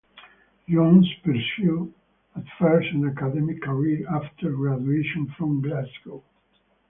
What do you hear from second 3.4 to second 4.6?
career after